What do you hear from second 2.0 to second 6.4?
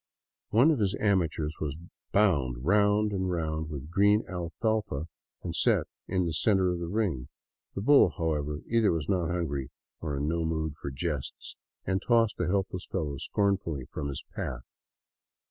bound round and round with green alfalfa and set in the